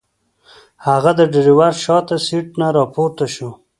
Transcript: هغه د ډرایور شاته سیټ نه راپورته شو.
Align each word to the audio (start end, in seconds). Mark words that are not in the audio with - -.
هغه 0.87 1.11
د 1.19 1.21
ډرایور 1.33 1.73
شاته 1.83 2.15
سیټ 2.25 2.47
نه 2.59 2.67
راپورته 2.77 3.25
شو. 3.33 3.49